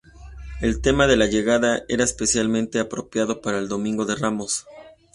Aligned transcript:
El 0.61 0.81
tema 0.81 1.05
de 1.05 1.15
la 1.15 1.27
llegada 1.27 1.83
era 1.87 2.03
especialmente 2.03 2.79
apropiado 2.79 3.39
para 3.39 3.59
el 3.59 3.67
Domingo 3.67 4.03
de 4.03 4.15
Ramos. 4.15 4.65